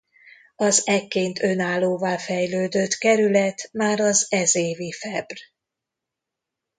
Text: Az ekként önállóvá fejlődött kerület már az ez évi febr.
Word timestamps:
Az 0.55 0.87
ekként 0.87 1.41
önállóvá 1.43 2.17
fejlődött 2.17 2.93
kerület 2.93 3.69
már 3.73 3.99
az 3.99 4.27
ez 4.29 4.55
évi 4.55 4.91
febr. 4.91 5.37